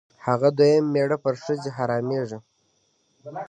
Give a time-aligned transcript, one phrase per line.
[0.25, 2.37] هغه دویم مېړه پر ښځې حرامېږي.